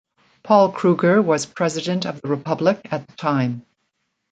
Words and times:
Paul 0.41 0.71
Kruger 0.71 1.21
was 1.21 1.45
president 1.45 2.07
of 2.07 2.21
the 2.23 2.27
republic 2.27 2.81
at 2.89 3.05
the 3.05 3.13
time. 3.17 3.67